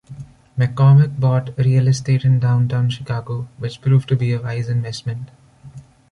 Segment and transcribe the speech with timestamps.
[0.57, 5.29] McCormick bought real estate in downtown Chicago which proved to be a wise investment.